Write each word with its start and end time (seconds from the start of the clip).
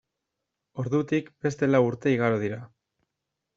Ordutik 0.83 1.29
beste 1.47 1.71
lau 1.71 1.83
urte 1.91 2.17
igaro 2.17 2.43
dira. 2.47 2.61